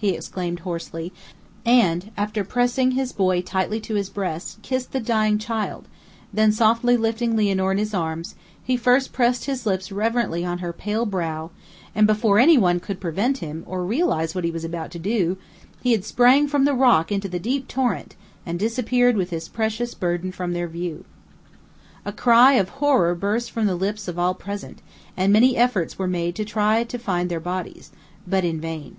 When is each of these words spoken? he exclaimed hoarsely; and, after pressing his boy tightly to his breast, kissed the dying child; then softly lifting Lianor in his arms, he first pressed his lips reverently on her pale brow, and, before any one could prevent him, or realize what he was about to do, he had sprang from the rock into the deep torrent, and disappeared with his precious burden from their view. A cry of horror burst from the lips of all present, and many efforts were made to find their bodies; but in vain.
he 0.00 0.14
exclaimed 0.16 0.60
hoarsely; 0.60 1.12
and, 1.64 2.10
after 2.16 2.42
pressing 2.42 2.92
his 2.92 3.12
boy 3.12 3.40
tightly 3.42 3.78
to 3.78 3.94
his 3.94 4.08
breast, 4.10 4.60
kissed 4.62 4.90
the 4.92 4.98
dying 4.98 5.38
child; 5.38 5.86
then 6.32 6.50
softly 6.50 6.96
lifting 6.96 7.36
Lianor 7.36 7.70
in 7.70 7.78
his 7.78 7.92
arms, 7.94 8.34
he 8.64 8.76
first 8.78 9.12
pressed 9.12 9.44
his 9.44 9.66
lips 9.66 9.92
reverently 9.92 10.44
on 10.44 10.58
her 10.58 10.72
pale 10.72 11.04
brow, 11.04 11.50
and, 11.94 12.04
before 12.06 12.38
any 12.38 12.56
one 12.58 12.80
could 12.80 12.98
prevent 12.98 13.38
him, 13.38 13.62
or 13.66 13.84
realize 13.84 14.34
what 14.34 14.42
he 14.42 14.50
was 14.50 14.64
about 14.64 14.90
to 14.90 14.98
do, 14.98 15.36
he 15.82 15.92
had 15.92 16.04
sprang 16.04 16.48
from 16.48 16.64
the 16.64 16.74
rock 16.74 17.12
into 17.12 17.28
the 17.28 17.38
deep 17.38 17.68
torrent, 17.68 18.16
and 18.46 18.58
disappeared 18.58 19.16
with 19.16 19.28
his 19.30 19.48
precious 19.48 19.94
burden 19.94 20.32
from 20.32 20.52
their 20.52 20.66
view. 20.66 21.04
A 22.06 22.10
cry 22.12 22.54
of 22.54 22.70
horror 22.80 23.14
burst 23.14 23.52
from 23.52 23.66
the 23.66 23.76
lips 23.76 24.08
of 24.08 24.18
all 24.18 24.34
present, 24.34 24.80
and 25.16 25.32
many 25.32 25.56
efforts 25.56 25.96
were 25.98 26.08
made 26.08 26.34
to 26.36 26.98
find 26.98 27.28
their 27.30 27.38
bodies; 27.38 27.92
but 28.26 28.44
in 28.44 28.60
vain. 28.60 28.96